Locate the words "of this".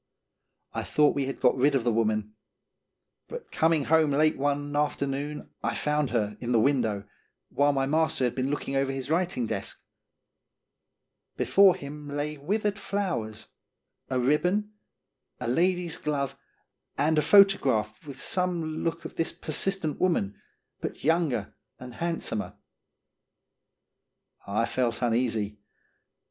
19.05-19.31